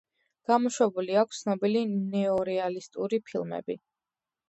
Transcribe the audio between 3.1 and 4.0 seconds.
ფილმები,